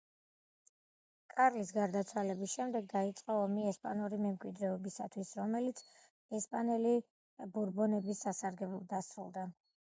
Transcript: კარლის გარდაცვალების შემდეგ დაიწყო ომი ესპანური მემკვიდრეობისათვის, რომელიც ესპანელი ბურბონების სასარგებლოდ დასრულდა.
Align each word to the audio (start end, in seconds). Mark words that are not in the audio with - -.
კარლის 1.33 1.73
გარდაცვალების 1.75 2.55
შემდეგ 2.59 2.87
დაიწყო 2.93 3.35
ომი 3.41 3.65
ესპანური 3.73 4.19
მემკვიდრეობისათვის, 4.23 5.35
რომელიც 5.41 5.83
ესპანელი 6.39 6.95
ბურბონების 7.59 8.25
სასარგებლოდ 8.27 8.91
დასრულდა. 8.97 9.47